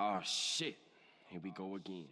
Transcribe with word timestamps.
Oh 0.00 0.20
shit. 0.22 0.76
Here 1.28 1.40
we 1.42 1.50
go 1.50 1.74
again. 1.74 2.06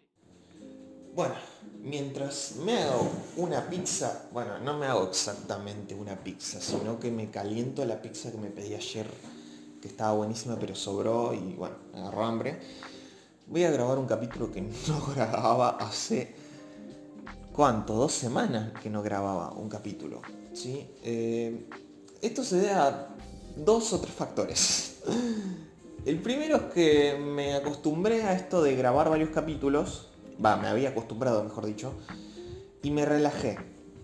Bueno, 1.15 1.37
mientras 1.83 2.57
me 2.57 2.83
hago 2.83 3.09
una 3.37 3.71
pizza, 3.71 4.29
bueno, 4.33 4.59
no 4.59 4.77
me 4.77 4.87
hago 4.87 5.05
exactamente 5.05 5.95
una 5.95 6.17
pizza, 6.17 6.61
sino 6.61 6.99
que 6.99 7.13
me 7.13 7.31
caliento 7.31 7.85
la 7.85 8.03
pizza 8.03 8.33
que 8.33 8.39
me 8.39 8.51
pedí 8.51 8.75
ayer, 8.75 9.07
que 9.81 9.87
estaba 9.87 10.15
buenísima 10.15 10.59
pero 10.59 10.75
sobró 10.75 11.33
y 11.33 11.55
bueno, 11.55 11.77
agarró 11.95 12.25
hambre. 12.25 12.59
Voy 13.47 13.63
a 13.63 13.71
grabar 13.71 13.99
un 13.99 14.07
capítulo 14.07 14.51
que 14.51 14.63
no 14.63 15.07
grababa 15.15 15.77
hace, 15.79 16.35
¿cuánto? 17.53 17.95
Dos 17.95 18.13
semanas 18.13 18.73
que 18.83 18.91
no 18.91 19.01
grababa 19.01 19.53
un 19.53 19.69
capítulo. 19.69 20.23
¿sí? 20.53 20.91
Eh, 21.05 21.69
esto 22.21 22.43
se 22.43 22.57
debe 22.57 22.73
a 22.73 23.15
dos 23.55 23.93
o 23.93 24.01
tres 24.01 24.13
factores. 24.13 25.03
El 26.07 26.21
primero 26.21 26.55
es 26.55 26.63
que 26.73 27.19
me 27.19 27.55
acostumbré 27.55 28.23
a 28.23 28.33
esto 28.33 28.63
de 28.63 28.77
grabar 28.77 29.11
varios 29.11 29.31
capítulos, 29.31 30.07
va, 30.43 30.57
me 30.57 30.69
había 30.69 30.91
acostumbrado, 30.91 31.43
mejor 31.43 31.67
dicho, 31.67 31.95
y 32.81 32.93
me 32.93 33.05
relajé. 33.05 33.59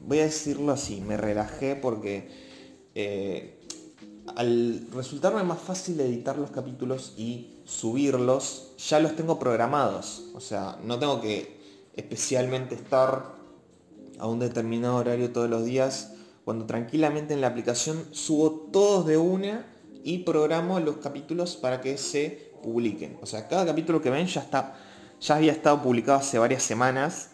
Voy 0.04 0.18
a 0.18 0.24
decirlo 0.24 0.72
así, 0.72 1.00
me 1.00 1.16
relajé 1.16 1.76
porque 1.76 2.28
eh, 2.96 3.60
al 4.34 4.84
resultarme 4.92 5.44
más 5.44 5.60
fácil 5.60 6.00
editar 6.00 6.36
los 6.36 6.50
capítulos 6.50 7.14
y 7.16 7.60
subirlos, 7.66 8.72
ya 8.78 8.98
los 8.98 9.14
tengo 9.14 9.38
programados. 9.38 10.24
O 10.34 10.40
sea, 10.40 10.80
no 10.82 10.98
tengo 10.98 11.20
que 11.20 11.56
especialmente 11.94 12.74
estar 12.74 13.36
a 14.18 14.26
un 14.26 14.40
determinado 14.40 14.96
horario 14.96 15.30
todos 15.30 15.48
los 15.48 15.64
días, 15.64 16.14
cuando 16.44 16.66
tranquilamente 16.66 17.32
en 17.32 17.40
la 17.40 17.46
aplicación 17.46 18.08
subo 18.10 18.50
todos 18.72 19.06
de 19.06 19.18
una 19.18 19.72
y 20.04 20.18
programo 20.18 20.80
los 20.80 20.96
capítulos 20.98 21.56
para 21.56 21.80
que 21.80 21.96
se 21.96 22.52
publiquen. 22.62 23.18
O 23.20 23.26
sea, 23.26 23.48
cada 23.48 23.66
capítulo 23.66 24.00
que 24.00 24.10
ven 24.10 24.26
ya 24.26 24.40
está, 24.40 24.76
ya 25.20 25.36
había 25.36 25.52
estado 25.52 25.82
publicado 25.82 26.18
hace 26.18 26.38
varias 26.38 26.62
semanas 26.62 27.30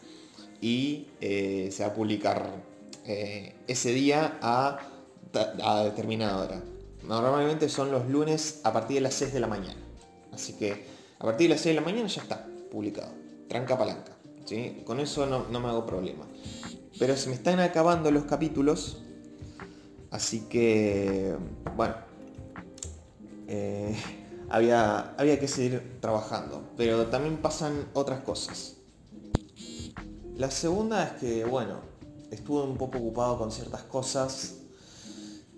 y 0.60 1.06
eh, 1.20 1.68
se 1.72 1.82
va 1.84 1.90
a 1.90 1.94
publicar 1.94 2.62
eh, 3.06 3.54
ese 3.66 3.92
día 3.92 4.38
a, 4.42 4.78
determinada 5.84 6.38
hora. 6.38 6.62
Normalmente 7.04 7.68
son 7.68 7.90
los 7.90 8.08
lunes 8.08 8.60
a 8.64 8.72
partir 8.72 8.96
de 8.96 9.00
las 9.02 9.14
6 9.14 9.32
de 9.32 9.40
la 9.40 9.46
mañana. 9.46 9.80
Así 10.32 10.54
que 10.54 10.84
a 11.18 11.24
partir 11.24 11.48
de 11.48 11.54
las 11.54 11.60
6 11.60 11.74
de 11.74 11.80
la 11.80 11.86
mañana 11.86 12.08
ya 12.08 12.22
está 12.22 12.46
publicado. 12.70 13.12
Tranca 13.48 13.78
palanca. 13.78 14.12
¿sí? 14.44 14.82
Con 14.84 15.00
eso 15.00 15.26
no, 15.26 15.46
no 15.48 15.60
me 15.60 15.68
hago 15.68 15.86
problema. 15.86 16.26
Pero 16.98 17.16
se 17.16 17.28
me 17.28 17.34
están 17.34 17.60
acabando 17.60 18.10
los 18.10 18.24
capítulos. 18.24 19.02
Así 20.10 20.48
que, 20.48 21.36
bueno, 21.76 21.94
eh, 23.48 23.96
había, 24.50 25.14
había 25.16 25.40
que 25.40 25.48
seguir 25.48 25.98
trabajando. 26.00 26.70
Pero 26.76 27.06
también 27.06 27.38
pasan 27.38 27.88
otras 27.94 28.20
cosas. 28.20 28.74
La 30.36 30.50
segunda 30.50 31.04
es 31.04 31.12
que, 31.14 31.44
bueno, 31.44 31.80
estuve 32.30 32.62
un 32.62 32.76
poco 32.76 32.98
ocupado 32.98 33.38
con 33.38 33.50
ciertas 33.50 33.82
cosas. 33.82 34.54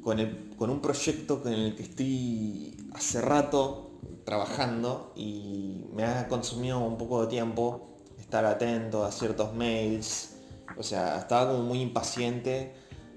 Con, 0.03 0.19
el- 0.19 0.55
con 0.57 0.71
un 0.71 0.81
proyecto 0.81 1.43
con 1.43 1.53
el 1.53 1.77
que 1.77 1.83
estoy 1.83 2.89
hace 2.95 3.21
rato 3.21 4.01
trabajando 4.25 5.13
y 5.15 5.85
me 5.93 6.05
ha 6.05 6.27
consumido 6.27 6.79
un 6.79 6.97
poco 6.97 7.21
de 7.23 7.27
tiempo 7.27 7.99
estar 8.19 8.47
atento 8.47 9.05
a 9.05 9.13
ciertos 9.13 9.53
mails. 9.55 10.37
O 10.79 10.83
sea, 10.83 11.19
estaba 11.19 11.53
como 11.53 11.65
muy 11.65 11.81
impaciente. 11.83 12.73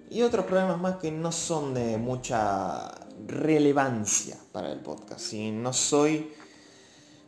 Y 0.09 0.23
otros 0.23 0.45
problemas 0.45 0.77
más 0.81 0.97
que 0.97 1.09
no 1.11 1.31
son 1.31 1.73
de 1.73 1.97
mucha 1.97 2.91
relevancia 3.25 4.37
para 4.51 4.71
el 4.71 4.79
podcast. 4.79 5.19
¿sí? 5.21 5.51
No 5.51 5.73
soy. 5.73 6.31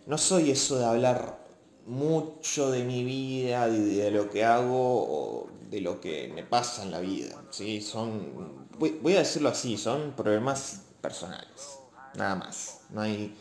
No 0.05 0.17
soy 0.17 0.51
eso 0.51 0.77
de 0.77 0.85
hablar 0.85 1.43
mucho 1.87 2.69
de 2.69 2.83
mi 2.83 3.03
vida, 3.03 3.67
de, 3.67 3.79
de 3.79 4.11
lo 4.11 4.29
que 4.29 4.43
hago 4.43 4.73
o 4.73 5.49
de 5.69 5.81
lo 5.81 5.99
que 5.99 6.31
me 6.33 6.43
pasa 6.43 6.83
en 6.83 6.91
la 6.91 6.99
vida. 6.99 7.43
¿sí? 7.49 7.81
Son. 7.81 8.67
Voy, 8.77 9.15
a 9.15 9.19
decirlo 9.19 9.49
así, 9.49 9.77
son 9.77 10.13
problemas 10.15 10.83
personales. 11.01 11.79
Nada 12.15 12.35
más. 12.35 12.81
No 12.89 13.01
hay 13.01 13.35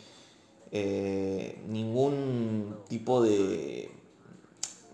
eh, 0.70 1.62
ningún 1.68 2.78
tipo 2.88 3.22
de 3.22 3.90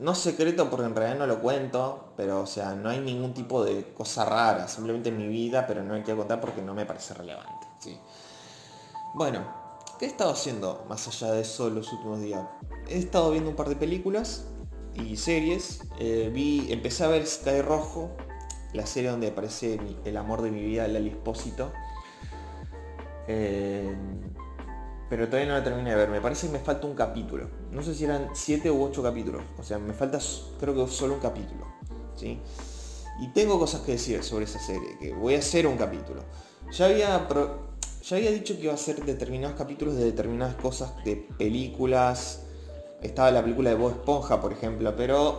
no 0.00 0.14
secreto 0.14 0.70
porque 0.70 0.86
en 0.86 0.96
realidad 0.96 1.18
no 1.18 1.26
lo 1.26 1.40
cuento, 1.40 2.12
pero 2.16 2.40
o 2.40 2.46
sea, 2.46 2.74
no 2.74 2.88
hay 2.88 3.00
ningún 3.00 3.34
tipo 3.34 3.62
de 3.64 3.92
cosa 3.92 4.24
rara, 4.24 4.66
simplemente 4.66 5.12
mi 5.12 5.28
vida, 5.28 5.66
pero 5.66 5.82
no 5.82 5.94
hay 5.94 6.02
que 6.02 6.16
contar 6.16 6.40
porque 6.40 6.62
no 6.62 6.74
me 6.74 6.86
parece 6.86 7.12
relevante. 7.14 7.66
¿sí? 7.78 7.98
Bueno, 9.14 9.44
¿qué 9.98 10.06
he 10.06 10.08
estado 10.08 10.32
haciendo 10.32 10.86
más 10.88 11.06
allá 11.06 11.32
de 11.32 11.42
eso 11.42 11.68
los 11.68 11.92
últimos 11.92 12.20
días? 12.20 12.42
He 12.88 12.98
estado 12.98 13.30
viendo 13.30 13.50
un 13.50 13.56
par 13.56 13.68
de 13.68 13.76
películas 13.76 14.46
y 14.94 15.16
series. 15.18 15.82
Eh, 15.98 16.30
vi, 16.32 16.72
empecé 16.72 17.04
a 17.04 17.08
ver 17.08 17.26
Sky 17.26 17.60
Rojo, 17.60 18.10
la 18.72 18.86
serie 18.86 19.10
donde 19.10 19.28
aparece 19.28 19.78
el 20.04 20.16
amor 20.16 20.40
de 20.40 20.50
mi 20.50 20.62
vida, 20.62 20.88
Lali 20.88 21.10
Espósito. 21.10 21.72
Eh, 23.28 23.94
pero 25.10 25.26
todavía 25.26 25.48
no 25.48 25.58
la 25.58 25.64
terminé 25.64 25.90
de 25.90 25.96
ver. 25.96 26.08
Me 26.08 26.20
parece 26.20 26.46
que 26.46 26.52
me 26.52 26.60
falta 26.60 26.86
un 26.86 26.94
capítulo. 26.94 27.48
No 27.72 27.82
sé 27.82 27.94
si 27.94 28.04
eran 28.04 28.28
7 28.32 28.70
u 28.70 28.84
8 28.84 29.02
capítulos. 29.02 29.42
O 29.58 29.62
sea, 29.64 29.78
me 29.78 29.92
falta 29.92 30.20
creo 30.60 30.72
que 30.74 30.90
solo 30.90 31.14
un 31.14 31.20
capítulo. 31.20 31.66
¿sí? 32.14 32.38
Y 33.20 33.28
tengo 33.28 33.58
cosas 33.58 33.80
que 33.80 33.92
decir 33.92 34.22
sobre 34.22 34.44
esa 34.44 34.60
serie, 34.60 34.96
que 34.98 35.12
voy 35.12 35.34
a 35.34 35.40
hacer 35.40 35.66
un 35.66 35.76
capítulo. 35.76 36.22
Ya 36.70 36.86
había, 36.86 37.28
ya 38.02 38.16
había 38.16 38.30
dicho 38.30 38.54
que 38.56 38.62
iba 38.62 38.72
a 38.72 38.76
hacer 38.76 39.04
determinados 39.04 39.56
capítulos 39.58 39.96
de 39.96 40.04
determinadas 40.04 40.54
cosas, 40.54 40.92
de 41.04 41.16
películas. 41.36 42.42
Estaba 43.02 43.32
la 43.32 43.42
película 43.42 43.70
de 43.70 43.76
Bob 43.76 43.90
Esponja, 43.90 44.40
por 44.40 44.52
ejemplo, 44.52 44.94
pero... 44.96 45.38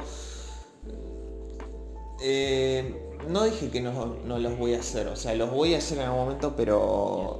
eh, 2.22 3.08
no 3.30 3.46
dije 3.46 3.70
que 3.70 3.80
no, 3.82 4.18
no 4.26 4.38
los 4.38 4.58
voy 4.58 4.74
a 4.74 4.80
hacer. 4.80 5.08
O 5.08 5.16
sea, 5.16 5.34
los 5.36 5.50
voy 5.50 5.76
a 5.76 5.78
hacer 5.78 6.00
en 6.00 6.03
algún 6.06 6.26
momento, 6.26 6.56
pero 6.58 7.40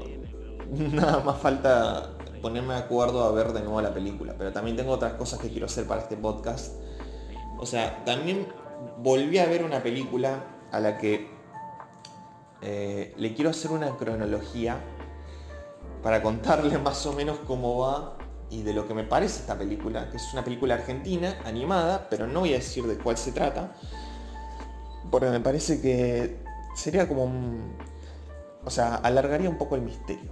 nada 0.72 1.20
más 1.20 1.40
falta 1.40 2.18
ponerme 2.42 2.74
de 2.74 2.80
acuerdo 2.80 3.24
a 3.24 3.32
ver 3.32 3.54
de 3.54 3.62
nuevo 3.62 3.82
la 3.82 3.94
película. 3.94 4.36
Pero 4.38 4.52
también 4.52 4.76
tengo 4.76 4.92
otras 4.92 5.14
cosas 5.14 5.40
que 5.40 5.50
quiero 5.50 5.66
hacer 5.66 5.86
para 5.86 6.02
este 6.02 6.18
podcast. 6.18 6.74
O 7.60 7.66
sea, 7.66 8.04
también 8.06 8.48
volví 8.98 9.38
a 9.38 9.46
ver 9.46 9.64
una 9.64 9.84
película 9.84 10.44
a 10.72 10.80
la 10.80 10.98
que 10.98 11.30
eh, 12.62 13.14
le 13.18 13.34
quiero 13.34 13.50
hacer 13.50 13.72
una 13.72 13.96
cronología 13.98 14.78
para 16.04 16.22
contarle 16.22 16.78
más 16.84 17.06
o 17.06 17.14
menos 17.14 17.40
cómo 17.46 17.80
va 17.80 18.18
y 18.50 18.64
de 18.64 18.74
lo 18.74 18.88
que 18.88 18.94
me 18.94 19.04
parece 19.04 19.40
esta 19.40 19.58
película, 19.58 20.10
que 20.10 20.18
es 20.18 20.34
una 20.34 20.44
película 20.44 20.76
argentina, 20.76 21.40
animada, 21.46 22.08
pero 22.10 22.28
no 22.28 22.42
voy 22.42 22.54
a 22.54 22.58
decir 22.58 22.86
de 22.86 22.98
cuál 22.98 23.18
se 23.18 23.32
trata, 23.32 23.74
porque 25.10 25.30
me 25.30 25.40
parece 25.40 25.82
que 25.82 26.38
sería 26.76 27.08
como 27.08 27.24
un... 27.24 27.78
O 28.66 28.70
sea, 28.70 28.96
alargaría 28.96 29.50
un 29.50 29.58
poco 29.58 29.76
el 29.76 29.82
misterio. 29.82 30.30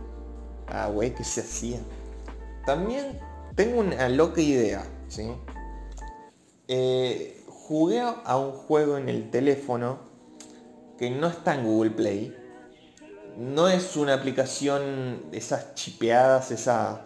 Ah, 0.68 0.88
güey, 0.88 1.16
¿qué 1.16 1.24
se 1.24 1.42
hacía? 1.42 1.80
También 2.66 3.20
tengo 3.56 3.80
una 3.80 4.09
loca 4.09 4.42
idea, 4.42 4.86
¿sí? 5.08 5.31
Eh, 6.68 7.44
jugué 7.47 8.00
a 8.00 8.38
un 8.38 8.52
juego 8.52 8.97
en 8.97 9.09
el 9.09 9.30
teléfono 9.31 10.00
que 10.98 11.09
no 11.09 11.28
está 11.28 11.56
en 11.56 11.66
Google 11.66 11.92
Play. 11.92 12.36
No 13.38 13.69
es 13.69 13.96
una 13.96 14.14
aplicación 14.14 15.24
esas 15.31 15.74
chipeadas, 15.75 16.52
esas 16.52 17.00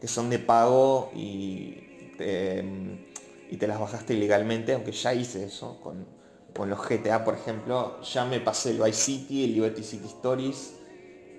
que 0.00 0.08
son 0.08 0.30
de 0.30 0.38
pago 0.38 1.10
y 1.14 2.12
te, 2.16 2.64
y 3.50 3.56
te 3.56 3.66
las 3.66 3.78
bajaste 3.78 4.14
ilegalmente, 4.14 4.72
aunque 4.72 4.92
ya 4.92 5.14
hice 5.14 5.44
eso 5.44 5.80
con, 5.82 6.06
con 6.54 6.70
los 6.70 6.78
GTA, 6.88 7.24
por 7.24 7.34
ejemplo. 7.34 8.00
Ya 8.02 8.24
me 8.24 8.40
pasé 8.40 8.70
el 8.70 8.80
Vice 8.80 8.92
City, 8.92 9.44
el 9.44 9.54
Liberty 9.54 9.82
City 9.82 10.06
Stories. 10.06 10.74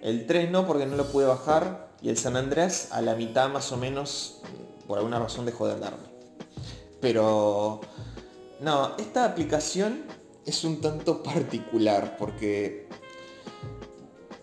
El 0.01 0.27
3 0.27 0.51
no, 0.51 0.67
porque 0.67 0.85
no 0.85 0.95
lo 0.95 1.05
pude 1.05 1.25
bajar. 1.25 1.84
Y 2.05 2.09
el 2.09 2.17
San 2.19 2.37
Andreas 2.37 2.89
a 2.91 3.01
la 3.01 3.15
mitad 3.15 3.49
más 3.49 3.71
o 3.71 3.77
menos, 3.77 4.39
por 4.85 4.99
alguna 4.99 5.17
razón 5.17 5.43
dejó 5.43 5.65
de 5.65 5.73
andarme. 5.73 6.03
Pero... 7.01 7.81
No, 8.59 8.95
esta 8.99 9.25
aplicación 9.25 10.03
es 10.45 10.63
un 10.63 10.81
tanto 10.81 11.23
particular 11.23 12.15
porque 12.19 12.87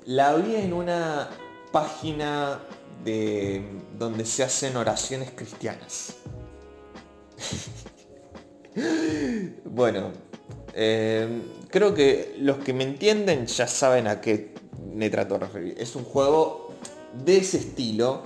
la 0.06 0.34
vi 0.34 0.56
en 0.56 0.72
una 0.72 1.30
página 1.70 2.58
de 3.04 3.64
donde 3.96 4.24
se 4.24 4.42
hacen 4.42 4.76
oraciones 4.76 5.30
cristianas. 5.30 6.16
bueno, 9.66 10.10
eh, 10.74 11.42
creo 11.70 11.94
que 11.94 12.34
los 12.40 12.58
que 12.58 12.72
me 12.72 12.82
entienden 12.82 13.46
ya 13.46 13.68
saben 13.68 14.08
a 14.08 14.20
qué 14.20 14.52
me 14.92 15.10
trato 15.10 15.34
de 15.34 15.46
referir. 15.46 15.74
Es 15.78 15.94
un 15.94 16.04
juego 16.04 16.61
de 17.24 17.38
ese 17.38 17.58
estilo 17.58 18.22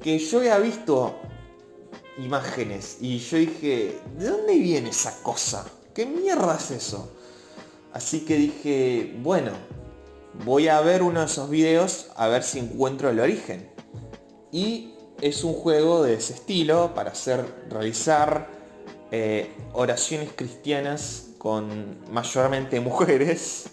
que 0.00 0.18
yo 0.18 0.38
había 0.38 0.58
visto 0.58 1.16
imágenes 2.18 2.98
y 3.00 3.18
yo 3.18 3.38
dije, 3.38 4.00
¿de 4.16 4.26
dónde 4.26 4.58
viene 4.58 4.90
esa 4.90 5.22
cosa? 5.22 5.64
¿Qué 5.94 6.06
mierda 6.06 6.56
es 6.56 6.70
eso? 6.70 7.12
Así 7.92 8.20
que 8.24 8.36
dije, 8.36 9.16
bueno, 9.22 9.52
voy 10.44 10.68
a 10.68 10.80
ver 10.80 11.02
uno 11.02 11.20
de 11.20 11.26
esos 11.26 11.48
videos 11.50 12.08
a 12.16 12.28
ver 12.28 12.42
si 12.42 12.58
encuentro 12.58 13.10
el 13.10 13.20
origen. 13.20 13.70
Y 14.52 14.94
es 15.20 15.42
un 15.44 15.54
juego 15.54 16.02
de 16.02 16.14
ese 16.14 16.34
estilo 16.34 16.94
para 16.94 17.10
hacer, 17.10 17.44
realizar 17.68 18.48
eh, 19.10 19.52
oraciones 19.72 20.30
cristianas 20.34 21.30
con 21.38 21.98
mayormente 22.12 22.80
mujeres. 22.80 23.70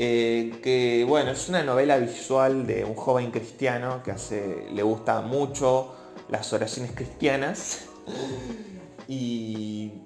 Eh, 0.00 0.60
que 0.62 1.04
bueno, 1.08 1.32
es 1.32 1.48
una 1.48 1.64
novela 1.64 1.98
visual 1.98 2.66
de 2.68 2.84
un 2.84 2.94
joven 2.94 3.32
cristiano 3.32 4.00
que 4.04 4.12
hace, 4.12 4.68
le 4.72 4.82
gusta 4.82 5.20
mucho 5.22 5.94
las 6.28 6.52
oraciones 6.52 6.92
cristianas. 6.92 7.86
Y 9.10 10.02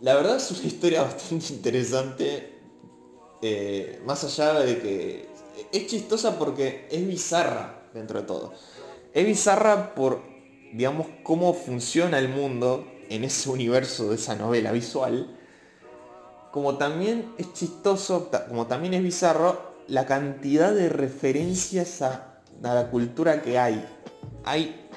la 0.00 0.14
verdad 0.14 0.36
es 0.38 0.50
una 0.50 0.66
historia 0.66 1.02
bastante 1.04 1.52
interesante. 1.52 2.58
eh, 3.42 4.02
más 4.04 4.24
allá 4.24 4.60
de 4.60 4.80
que 4.80 5.28
es 5.72 5.86
chistosa 5.86 6.38
porque 6.38 6.88
es 6.90 7.06
bizarra 7.06 7.88
dentro 7.94 8.20
de 8.20 8.26
todo. 8.26 8.52
Es 9.12 9.24
bizarra 9.26 9.94
por, 9.94 10.22
digamos, 10.72 11.06
cómo 11.22 11.54
funciona 11.54 12.18
el 12.18 12.28
mundo 12.28 12.86
en 13.08 13.24
ese 13.24 13.50
universo 13.50 14.10
de 14.10 14.16
esa 14.16 14.34
novela 14.36 14.72
visual. 14.72 15.37
Como 16.50 16.76
también 16.76 17.34
es 17.38 17.52
chistoso, 17.52 18.30
como 18.48 18.66
también 18.66 18.94
es 18.94 19.02
bizarro, 19.02 19.68
la 19.88 20.06
cantidad 20.06 20.72
de 20.72 20.88
referencias 20.88 22.02
a, 22.02 22.40
la 22.62 22.90
cultura 22.90 23.42
que 23.42 23.58
hay. 23.58 23.84
Hay 24.44 24.88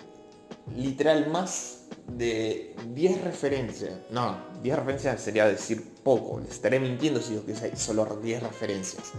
literal 0.75 1.29
más 1.29 1.85
de 2.07 2.75
10 2.93 3.23
referencias. 3.23 3.93
No, 4.09 4.37
10 4.61 4.75
referencias 4.77 5.21
sería 5.21 5.47
decir 5.47 5.93
poco. 6.03 6.39
Les 6.39 6.51
estaré 6.51 6.79
mintiendo 6.79 7.21
si 7.21 7.31
digo 7.31 7.45
que 7.45 7.53
hay 7.53 7.75
solo 7.75 8.19
10 8.21 8.43
referencias. 8.43 9.11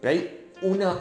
Pero 0.00 0.10
hay 0.10 0.52
una, 0.62 0.94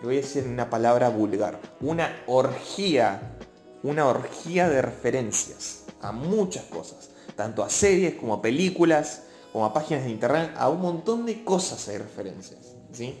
le 0.00 0.04
voy 0.04 0.18
a 0.18 0.20
decir 0.20 0.44
una 0.46 0.70
palabra 0.70 1.08
vulgar, 1.08 1.60
una 1.80 2.22
orgía, 2.26 3.36
una 3.82 4.06
orgía 4.06 4.68
de 4.68 4.82
referencias 4.82 5.84
a 6.00 6.12
muchas 6.12 6.64
cosas. 6.64 7.10
Tanto 7.34 7.64
a 7.64 7.70
series 7.70 8.14
como 8.14 8.34
a 8.34 8.42
películas, 8.42 9.23
como 9.54 9.66
a 9.66 9.72
páginas 9.72 10.02
de 10.02 10.10
internet, 10.10 10.50
a 10.56 10.68
un 10.68 10.80
montón 10.80 11.24
de 11.24 11.44
cosas 11.44 11.86
hay 11.86 11.98
referencias. 11.98 12.74
¿sí? 12.90 13.14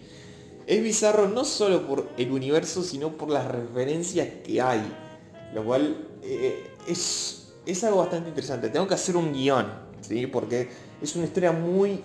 Es 0.66 0.82
bizarro 0.82 1.28
no 1.28 1.44
solo 1.44 1.86
por 1.86 2.08
el 2.16 2.32
universo, 2.32 2.82
sino 2.82 3.16
por 3.16 3.30
las 3.30 3.46
referencias 3.46 4.26
que 4.44 4.60
hay. 4.60 4.82
Lo 5.54 5.64
cual 5.64 6.08
eh, 6.24 6.72
es, 6.88 7.52
es 7.64 7.84
algo 7.84 7.98
bastante 7.98 8.30
interesante. 8.30 8.68
Tengo 8.68 8.88
que 8.88 8.94
hacer 8.94 9.16
un 9.16 9.32
guion, 9.32 9.72
¿sí? 10.00 10.26
Porque 10.26 10.68
es 11.00 11.14
una 11.14 11.26
historia 11.26 11.52
muy 11.52 12.02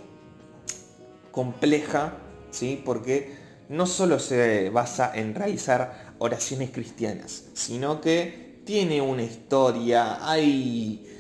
compleja, 1.32 2.14
¿sí? 2.52 2.80
Porque 2.86 3.36
no 3.68 3.88
solo 3.88 4.20
se 4.20 4.70
basa 4.70 5.12
en 5.16 5.34
realizar 5.34 6.14
oraciones 6.20 6.70
cristianas, 6.70 7.46
sino 7.56 8.00
que 8.00 8.62
tiene 8.64 9.02
una 9.02 9.24
historia, 9.24 10.20
hay 10.22 11.19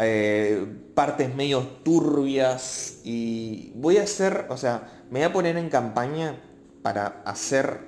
eh, 0.00 0.66
partes 0.94 1.34
medio 1.34 1.60
turbias 1.84 3.00
y 3.04 3.72
voy 3.74 3.98
a 3.98 4.02
hacer, 4.02 4.46
o 4.48 4.56
sea, 4.56 5.02
me 5.10 5.20
voy 5.20 5.28
a 5.28 5.32
poner 5.32 5.56
en 5.56 5.68
campaña 5.68 6.40
para 6.82 7.22
hacer 7.24 7.80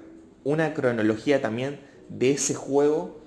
una 0.45 0.75
cronología 0.75 1.41
también 1.41 1.81
de 2.09 2.33
ese 2.33 2.55
juego 2.55 3.21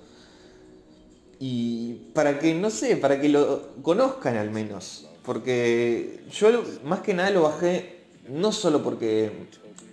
y 1.38 2.10
para 2.14 2.38
que, 2.38 2.54
no 2.54 2.70
sé, 2.70 2.96
para 2.96 3.20
que 3.20 3.28
lo 3.28 3.74
conozcan 3.82 4.36
al 4.36 4.50
menos. 4.50 5.08
Porque 5.24 6.24
yo 6.30 6.62
más 6.84 7.00
que 7.00 7.12
nada 7.12 7.30
lo 7.30 7.42
bajé 7.42 8.04
no 8.28 8.52
solo 8.52 8.82
porque 8.82 9.32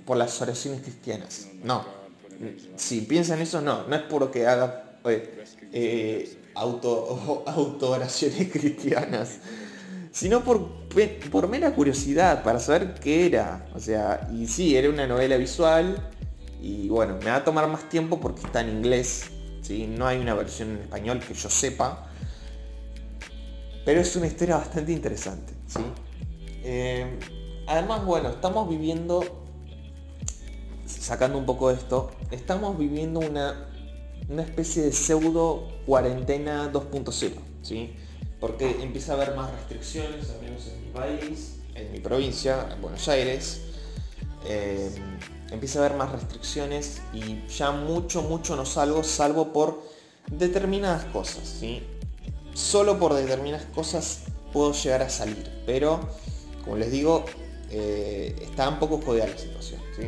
por 0.06 0.18
las 0.18 0.42
oraciones 0.42 0.82
cristianas. 0.82 1.48
No. 1.64 1.86
Si 2.76 3.02
piensan 3.02 3.42
eso, 3.42 3.62
no. 3.62 3.88
No 3.88 3.96
es 3.96 4.04
porque 4.04 4.46
haga 4.46 4.98
eh, 5.06 5.44
eh, 5.72 6.38
auto, 6.56 7.44
auto 7.48 7.92
oraciones 7.92 8.52
cristianas. 8.52 9.40
Sino 10.12 10.44
por, 10.44 10.70
por 11.32 11.48
mera 11.48 11.74
curiosidad, 11.74 12.44
para 12.44 12.60
saber 12.60 12.94
qué 12.96 13.26
era. 13.26 13.66
O 13.74 13.80
sea, 13.80 14.30
y 14.32 14.48
sí, 14.48 14.76
era 14.76 14.90
una 14.90 15.08
novela 15.08 15.38
visual. 15.38 16.10
Y 16.62 16.88
bueno, 16.88 17.18
me 17.20 17.26
va 17.26 17.38
a 17.38 17.44
tomar 17.44 17.68
más 17.68 17.90
tiempo 17.90 18.20
porque 18.20 18.42
está 18.46 18.62
en 18.62 18.70
inglés. 18.70 19.32
¿sí? 19.62 19.88
No 19.88 20.06
hay 20.06 20.20
una 20.20 20.36
versión 20.36 20.72
en 20.72 20.78
español 20.84 21.20
que 21.20 21.34
yo 21.34 21.50
sepa. 21.50 22.08
Pero 23.86 24.02
es 24.02 24.16
una 24.16 24.28
historia 24.28 24.58
bastante 24.58 24.92
interesante. 24.92 25.54
¿sí? 25.68 25.80
Eh, 26.64 27.20
además, 27.68 28.06
bueno, 28.06 28.30
estamos 28.30 28.70
viviendo, 28.70 29.44
sacando 30.86 31.38
un 31.38 31.46
poco 31.46 31.70
de 31.70 31.76
esto, 31.76 32.12
estamos 32.32 32.78
viviendo 32.78 33.20
una, 33.20 33.68
una 34.30 34.44
especie 34.44 34.84
de 34.84 34.92
pseudo 34.92 35.68
cuarentena 35.86 36.72
2.0. 36.72 37.32
¿sí? 37.62 37.94
Porque 38.40 38.82
empieza 38.82 39.14
a 39.14 39.16
haber 39.16 39.36
más 39.36 39.52
restricciones, 39.52 40.30
al 40.30 40.42
menos 40.42 40.68
en 40.68 40.86
mi 40.86 40.92
país, 40.92 41.60
en 41.76 41.92
mi 41.92 42.00
provincia, 42.00 42.70
en 42.74 42.82
Buenos 42.82 43.08
Aires. 43.08 43.62
Eh, 44.46 44.92
empieza 45.52 45.80
a 45.80 45.86
haber 45.86 45.98
más 45.98 46.12
restricciones 46.12 47.02
y 47.14 47.46
ya 47.48 47.72
mucho, 47.72 48.24
mucho 48.24 48.56
no 48.56 48.66
salgo, 48.66 49.04
salvo 49.04 49.54
por 49.54 49.84
determinadas 50.28 51.06
cosas, 51.06 51.48
¿sí? 51.48 51.84
Solo 52.54 53.00
por 53.00 53.14
determinadas 53.14 53.66
cosas 53.68 54.24
puedo 54.52 54.74
llegar 54.74 55.02
a 55.02 55.10
salir, 55.10 55.50
pero 55.66 56.00
como 56.64 56.78
les 56.78 56.92
digo, 56.92 57.26
eh, 57.70 58.36
está 58.42 58.70
un 58.70 58.80
poco 58.80 59.00
jodida 59.02 59.28
la 59.28 59.38
situación, 59.38 59.82
¿sí? 59.96 60.04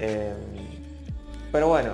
Eh, 0.00 0.34
pero 1.52 1.68
bueno, 1.68 1.92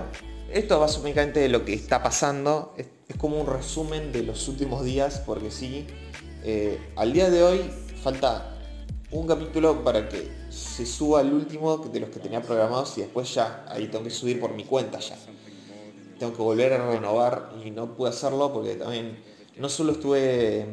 esto 0.53 0.75
es 0.75 0.81
básicamente 0.81 1.49
lo 1.49 1.65
que 1.65 1.75
está 1.75 2.03
pasando, 2.03 2.75
es, 2.77 2.87
como 3.19 3.41
un 3.41 3.47
resumen 3.47 4.13
de 4.13 4.23
los 4.23 4.49
últimos 4.49 4.85
días, 4.85 5.23
porque 5.27 5.51
sí, 5.51 5.87
eh, 6.45 6.79
al 6.97 7.13
día 7.13 7.29
de 7.29 7.43
hoy 7.43 7.71
falta 8.03 8.57
un 9.11 9.27
capítulo 9.27 9.83
para 9.83 10.09
que 10.09 10.31
se 10.51 10.87
suba 10.87 11.21
el 11.21 11.33
último 11.33 11.79
de 11.79 12.01
los 12.01 12.11
que 12.11 12.21
tenía 12.21 12.41
programados 12.41 12.97
y 12.99 13.03
después 13.03 13.35
ya, 13.35 13.65
ahí 13.69 13.89
tengo 13.89 14.05
que 14.05 14.11
subir 14.11 14.41
por 14.41 14.55
mi 14.55 14.65
cuenta 14.65 15.01
ya. 15.01 15.17
Tengo 16.19 16.33
que 16.33 16.43
volver 16.43 16.73
a 16.75 16.91
renovar 16.91 17.53
y 17.65 17.71
no 17.71 17.97
pude 17.97 18.11
hacerlo 18.11 18.53
porque 18.53 18.75
también 18.75 19.19
no 19.59 19.69
solo 19.69 19.93
estuve 19.93 20.67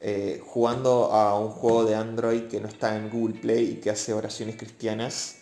eh, 0.00 0.42
jugando 0.44 1.12
a 1.12 1.38
un 1.38 1.50
juego 1.50 1.84
de 1.84 1.94
Android 1.94 2.42
que 2.48 2.60
no 2.60 2.68
está 2.68 2.96
en 2.96 3.08
Google 3.08 3.40
Play 3.40 3.70
y 3.72 3.74
que 3.76 3.90
hace 3.90 4.12
oraciones 4.12 4.56
cristianas 4.56 5.36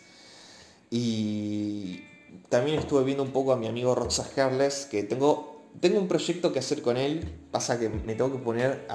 y 0.91 1.50
también 2.51 2.81
estuve 2.81 3.05
viendo 3.05 3.23
un 3.23 3.31
poco 3.31 3.53
a 3.53 3.57
mi 3.57 3.69
amigo 3.69 3.95
Roxa 3.95 4.27
Herles 4.37 4.87
que 4.91 5.05
tengo, 5.05 5.63
tengo 5.81 5.99
un 5.99 6.09
proyecto 6.09 6.53
que 6.53 6.59
hacer 6.59 6.83
con 6.83 6.97
él, 6.97 7.33
pasa 7.51 7.79
que 7.79 7.89
me 7.89 8.15
tengo 8.15 8.33
que 8.33 8.39
poner 8.39 8.87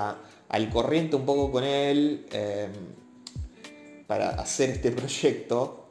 al 0.50 0.70
corriente 0.70 1.16
un 1.16 1.26
poco 1.26 1.52
con 1.52 1.64
él 1.64 2.28
eh, 2.32 2.70
para 4.06 4.32
hacer 4.32 4.70
este 4.72 4.92
proyecto. 4.92 5.82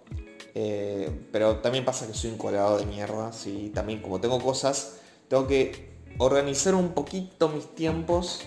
Eh, 0.56 1.10
pero 1.32 1.56
también 1.56 1.84
pasa 1.84 2.06
que 2.06 2.14
soy 2.14 2.30
un 2.30 2.38
colgado 2.38 2.78
de 2.78 2.86
mierda, 2.86 3.32
¿sí? 3.32 3.72
También 3.74 4.00
como 4.00 4.20
tengo 4.20 4.38
cosas, 4.40 4.98
tengo 5.26 5.48
que 5.48 5.94
organizar 6.18 6.76
un 6.76 6.90
poquito 6.90 7.48
mis 7.48 7.74
tiempos 7.74 8.40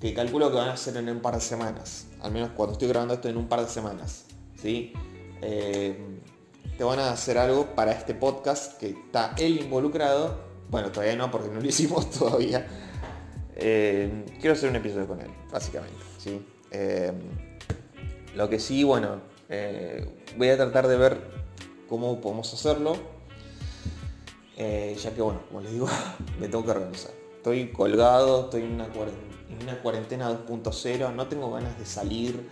que 0.00 0.12
calculo 0.12 0.50
que 0.50 0.56
van 0.56 0.68
a 0.68 0.76
ser 0.76 0.96
en 0.98 1.08
un 1.08 1.20
par 1.20 1.34
de 1.34 1.40
semanas. 1.40 2.08
Al 2.20 2.32
menos 2.32 2.50
cuando 2.50 2.72
estoy 2.72 2.88
grabando 2.88 3.14
esto 3.14 3.28
en 3.28 3.38
un 3.38 3.48
par 3.48 3.60
de 3.60 3.68
semanas. 3.68 4.24
¿sí? 4.60 4.92
Eh, 5.40 5.96
te 6.78 6.84
van 6.84 7.00
a 7.00 7.10
hacer 7.10 7.36
algo 7.38 7.74
para 7.74 7.90
este 7.92 8.14
podcast 8.14 8.78
que 8.78 8.90
está 8.90 9.34
él 9.36 9.58
involucrado. 9.60 10.38
Bueno, 10.70 10.92
todavía 10.92 11.16
no 11.16 11.30
porque 11.30 11.48
no 11.48 11.60
lo 11.60 11.66
hicimos 11.66 12.08
todavía. 12.18 12.66
Eh, 13.56 14.24
quiero 14.40 14.54
hacer 14.54 14.70
un 14.70 14.76
episodio 14.76 15.08
con 15.08 15.20
él, 15.20 15.30
básicamente. 15.50 15.98
¿sí? 16.18 16.40
Eh, 16.70 17.12
lo 18.36 18.48
que 18.48 18.60
sí, 18.60 18.84
bueno, 18.84 19.20
eh, 19.48 20.08
voy 20.36 20.50
a 20.50 20.56
tratar 20.56 20.86
de 20.86 20.96
ver 20.96 21.20
cómo 21.88 22.20
podemos 22.20 22.54
hacerlo. 22.54 22.96
Ya 24.56 25.14
que, 25.14 25.22
bueno, 25.22 25.42
como 25.48 25.60
les 25.60 25.72
digo, 25.72 25.88
me 26.40 26.48
tengo 26.48 26.64
que 26.64 26.70
organizar. 26.70 27.12
Estoy 27.36 27.70
colgado, 27.72 28.44
estoy 28.44 28.62
en 28.62 28.72
una, 28.72 28.88
cuaren- 28.92 29.50
en 29.50 29.62
una 29.62 29.80
cuarentena 29.80 30.30
2.0, 30.30 31.12
no 31.14 31.26
tengo 31.28 31.50
ganas 31.52 31.78
de 31.78 31.86
salir, 31.86 32.48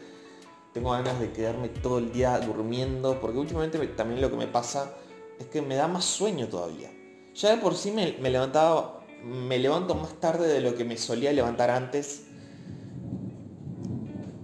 tengo 0.76 0.90
ganas 0.90 1.18
de 1.18 1.32
quedarme 1.32 1.70
todo 1.70 1.96
el 1.96 2.12
día 2.12 2.38
durmiendo, 2.38 3.18
porque 3.18 3.38
últimamente 3.38 3.78
me- 3.78 3.86
también 3.86 4.20
lo 4.20 4.30
que 4.30 4.36
me 4.36 4.46
pasa 4.46 4.92
es 5.38 5.46
que 5.46 5.62
me 5.62 5.74
da 5.74 5.88
más 5.88 6.04
sueño 6.04 6.48
todavía. 6.48 6.90
Ya 7.34 7.48
de 7.52 7.56
por 7.56 7.74
sí 7.74 7.90
me, 7.92 8.12
levantaba, 8.28 9.00
me 9.24 9.58
levanto 9.58 9.94
más 9.94 10.20
tarde 10.20 10.46
de 10.46 10.60
lo 10.60 10.74
que 10.74 10.84
me 10.84 10.98
solía 10.98 11.32
levantar 11.32 11.70
antes. 11.70 12.24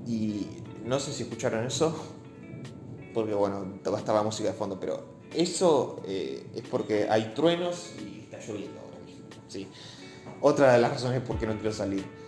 Y 0.06 0.46
no 0.86 0.98
sé 1.00 1.12
si 1.12 1.24
escucharon 1.24 1.66
eso, 1.66 1.94
porque 3.12 3.34
bueno, 3.34 3.74
estaba 3.98 4.22
música 4.22 4.48
de 4.48 4.54
fondo, 4.54 4.80
pero 4.80 5.04
eso 5.34 6.00
eh, 6.06 6.46
es 6.54 6.62
porque 6.62 7.08
hay 7.10 7.32
truenos 7.34 7.92
y 8.02 8.20
está 8.20 8.38
lloviendo 8.38 8.80
ahora 8.80 9.04
mismo. 9.04 9.26
¿sí? 9.48 9.68
Otra 10.40 10.72
de 10.72 10.78
las 10.80 10.92
razones 10.92 11.20
por 11.20 11.38
qué 11.38 11.46
no 11.46 11.52
quiero 11.56 11.72
salir. 11.74 12.21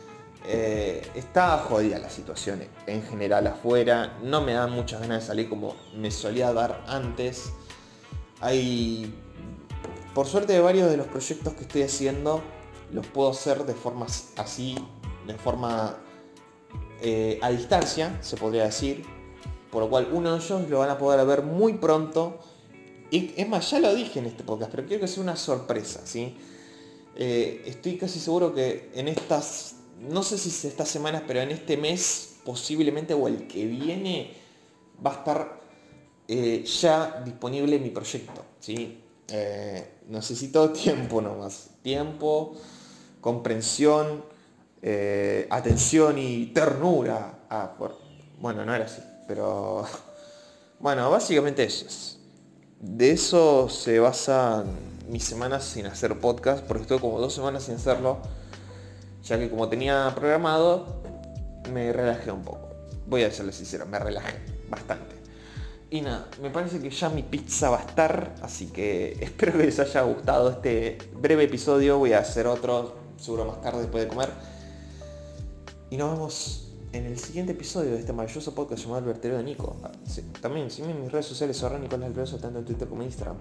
Eh, 0.46 1.06
está 1.14 1.58
jodida 1.58 1.98
la 1.98 2.10
situación 2.10 2.62
en 2.86 3.02
general 3.02 3.46
afuera, 3.46 4.18
no 4.22 4.42
me 4.42 4.52
dan 4.52 4.72
muchas 4.72 5.00
ganas 5.00 5.22
de 5.22 5.26
salir 5.26 5.48
como 5.48 5.74
me 5.96 6.10
solía 6.10 6.52
dar 6.52 6.84
antes. 6.86 7.50
Hay 8.40 9.14
por 10.14 10.26
suerte 10.26 10.60
varios 10.60 10.90
de 10.90 10.96
los 10.96 11.06
proyectos 11.06 11.54
que 11.54 11.62
estoy 11.62 11.82
haciendo 11.82 12.42
los 12.94 13.06
puedo 13.06 13.30
hacer 13.30 13.64
de 13.64 13.74
formas 13.74 14.32
así, 14.36 14.76
de 15.26 15.34
forma 15.34 15.98
eh, 17.00 17.38
a 17.42 17.50
distancia, 17.50 18.18
se 18.22 18.36
podría 18.36 18.64
decir. 18.64 19.04
Por 19.70 19.82
lo 19.82 19.90
cual 19.90 20.08
uno 20.12 20.32
de 20.32 20.38
ellos 20.38 20.68
lo 20.70 20.78
van 20.78 20.90
a 20.90 20.98
poder 20.98 21.26
ver 21.26 21.42
muy 21.42 21.74
pronto. 21.74 22.38
Y 23.10 23.34
es 23.36 23.48
más, 23.48 23.68
ya 23.70 23.80
lo 23.80 23.92
dije 23.94 24.20
en 24.20 24.26
este 24.26 24.44
podcast, 24.44 24.70
pero 24.70 24.86
quiero 24.86 25.00
que 25.00 25.08
sea 25.08 25.22
una 25.22 25.36
sorpresa, 25.36 26.02
¿sí? 26.04 26.36
Eh, 27.16 27.62
estoy 27.66 27.96
casi 27.96 28.20
seguro 28.20 28.54
que 28.54 28.90
en 28.94 29.08
estas, 29.08 29.76
no 30.08 30.22
sé 30.22 30.38
si 30.38 30.66
estas 30.66 30.88
semanas, 30.88 31.22
pero 31.26 31.40
en 31.40 31.50
este 31.50 31.76
mes 31.76 32.36
posiblemente 32.44 33.14
o 33.14 33.28
el 33.28 33.46
que 33.46 33.66
viene 33.66 34.34
va 35.04 35.12
a 35.12 35.14
estar 35.14 35.60
eh, 36.28 36.64
ya 36.64 37.22
disponible 37.24 37.78
mi 37.78 37.90
proyecto, 37.90 38.44
¿sí? 38.60 39.00
necesito 40.08 40.70
tiempo 40.72 41.20
nomás, 41.20 41.70
tiempo, 41.82 42.54
comprensión, 43.20 44.24
eh, 44.82 45.46
atención 45.50 46.18
y 46.18 46.46
ternura. 46.46 47.38
Ah, 47.48 47.74
bueno, 48.38 48.64
no 48.64 48.74
era 48.74 48.84
así, 48.84 49.02
pero 49.26 49.84
bueno, 50.80 51.10
básicamente 51.10 51.64
eso 51.64 51.86
es. 51.86 52.18
De 52.80 53.12
eso 53.12 53.70
se 53.70 53.98
basan 53.98 54.66
mis 55.08 55.24
semanas 55.24 55.64
sin 55.64 55.86
hacer 55.86 56.18
podcast, 56.20 56.62
porque 56.64 56.82
estuve 56.82 57.00
como 57.00 57.18
dos 57.18 57.32
semanas 57.32 57.64
sin 57.64 57.76
hacerlo, 57.76 58.18
ya 59.24 59.38
que 59.38 59.50
como 59.50 59.68
tenía 59.68 60.12
programado, 60.14 61.02
me 61.72 61.92
relajé 61.92 62.30
un 62.30 62.42
poco. 62.42 62.68
Voy 63.06 63.24
a 63.24 63.30
serles 63.32 63.56
sincero, 63.56 63.86
me 63.86 63.98
relajé 63.98 64.38
bastante. 64.68 65.16
Y 65.90 66.00
nada, 66.00 66.28
me 66.40 66.50
parece 66.50 66.80
que 66.80 66.90
ya 66.90 67.08
mi 67.08 67.22
pizza 67.22 67.70
va 67.70 67.78
a 67.78 67.84
estar, 67.84 68.34
así 68.42 68.66
que 68.66 69.12
espero 69.20 69.52
que 69.52 69.64
les 69.64 69.78
haya 69.80 70.02
gustado 70.02 70.50
este 70.50 70.98
breve 71.14 71.44
episodio. 71.44 71.98
Voy 71.98 72.12
a 72.12 72.20
hacer 72.20 72.46
otro, 72.46 72.96
seguro 73.16 73.44
más 73.44 73.60
tarde 73.60 73.82
después 73.82 74.04
de 74.04 74.08
comer 74.08 74.30
y 75.94 75.96
nos 75.96 76.10
vemos 76.10 76.72
en 76.92 77.06
el 77.06 77.16
siguiente 77.20 77.52
episodio 77.52 77.92
de 77.92 78.00
este 78.00 78.12
maravilloso 78.12 78.52
podcast 78.52 78.82
llamado 78.82 78.98
El 78.98 79.06
Vertedero 79.06 79.38
de 79.38 79.44
Nico. 79.44 79.76
Ah, 79.84 79.92
también 80.40 80.68
sígueme 80.68 80.94
en 80.94 81.02
mis 81.02 81.12
redes 81.12 81.26
sociales, 81.26 81.62
ahora 81.62 81.78
Nicolás 81.78 82.08
Alveroso, 82.08 82.38
tanto 82.38 82.58
en 82.58 82.64
Twitter 82.64 82.88
como 82.88 83.02
en 83.02 83.06
Instagram. 83.06 83.36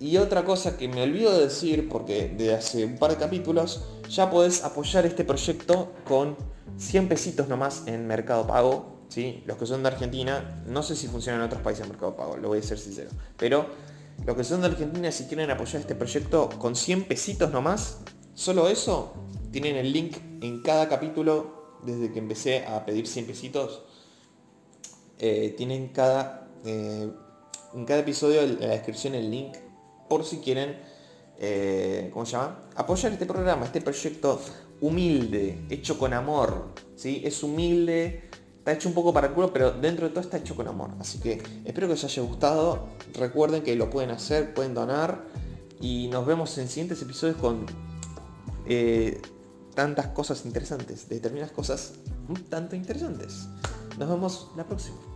Y 0.00 0.16
otra 0.16 0.44
cosa 0.44 0.76
que 0.76 0.88
me 0.88 1.02
olvido 1.02 1.32
de 1.32 1.44
decir, 1.44 1.88
porque 1.88 2.28
de 2.28 2.54
hace 2.54 2.84
un 2.84 2.98
par 2.98 3.12
de 3.12 3.16
capítulos, 3.16 3.84
ya 4.08 4.30
podés 4.30 4.64
apoyar 4.64 5.06
este 5.06 5.24
proyecto 5.24 5.92
con 6.04 6.36
100 6.76 7.08
pesitos 7.08 7.48
nomás 7.48 7.84
en 7.86 8.06
Mercado 8.06 8.46
Pago. 8.46 9.06
¿sí? 9.08 9.42
Los 9.46 9.56
que 9.56 9.66
son 9.66 9.82
de 9.82 9.88
Argentina, 9.88 10.62
no 10.66 10.82
sé 10.82 10.96
si 10.96 11.06
funciona 11.06 11.38
en 11.38 11.44
otros 11.44 11.62
países 11.62 11.84
en 11.84 11.90
Mercado 11.90 12.16
Pago, 12.16 12.36
lo 12.36 12.48
voy 12.48 12.58
a 12.58 12.62
ser 12.62 12.78
sincero. 12.78 13.10
Pero 13.36 13.66
los 14.26 14.36
que 14.36 14.44
son 14.44 14.60
de 14.60 14.68
Argentina, 14.68 15.10
si 15.12 15.24
quieren 15.24 15.50
apoyar 15.50 15.80
este 15.80 15.94
proyecto 15.94 16.48
con 16.58 16.74
100 16.74 17.04
pesitos 17.04 17.52
nomás, 17.52 17.98
solo 18.34 18.68
eso, 18.68 19.14
tienen 19.52 19.76
el 19.76 19.92
link 19.92 20.16
en 20.40 20.62
cada 20.62 20.88
capítulo 20.88 21.78
desde 21.84 22.12
que 22.12 22.18
empecé 22.18 22.66
a 22.66 22.84
pedir 22.84 23.06
100 23.06 23.26
pesitos, 23.26 23.82
eh, 25.18 25.54
tienen 25.56 25.88
cada, 25.88 26.48
eh, 26.64 27.10
en 27.74 27.84
cada 27.84 28.00
episodio 28.00 28.40
en 28.40 28.60
la 28.60 28.68
descripción 28.68 29.14
el 29.14 29.30
link 29.30 29.54
por 30.08 30.24
si 30.24 30.38
quieren, 30.38 30.78
eh, 31.38 32.10
¿cómo 32.12 32.26
se 32.26 32.32
llama? 32.32 32.60
Apoyar 32.76 33.12
este 33.12 33.26
programa, 33.26 33.66
este 33.66 33.80
proyecto 33.80 34.40
humilde, 34.80 35.64
hecho 35.70 35.98
con 35.98 36.12
amor, 36.12 36.72
¿sí? 36.96 37.22
Es 37.24 37.42
humilde, 37.42 38.28
está 38.58 38.72
hecho 38.72 38.88
un 38.88 38.94
poco 38.94 39.12
para 39.12 39.28
el 39.28 39.32
culo, 39.32 39.52
pero 39.52 39.72
dentro 39.72 40.06
de 40.06 40.10
todo 40.10 40.20
está 40.20 40.38
hecho 40.38 40.54
con 40.56 40.68
amor. 40.68 40.90
Así 41.00 41.18
que 41.20 41.42
espero 41.64 41.86
que 41.86 41.94
os 41.94 42.04
haya 42.04 42.22
gustado. 42.22 42.88
Recuerden 43.14 43.62
que 43.62 43.74
lo 43.76 43.90
pueden 43.90 44.10
hacer, 44.10 44.54
pueden 44.54 44.74
donar. 44.74 45.24
Y 45.80 46.08
nos 46.08 46.24
vemos 46.26 46.56
en 46.58 46.68
siguientes 46.68 47.02
episodios 47.02 47.36
con 47.36 47.66
tantas 49.74 50.08
cosas 50.08 50.46
interesantes, 50.46 51.08
determinadas 51.08 51.52
cosas 51.52 51.94
un 52.28 52.36
tanto 52.44 52.76
interesantes. 52.76 53.48
Nos 53.98 54.08
vemos 54.08 54.50
la 54.56 54.64
próxima. 54.64 55.13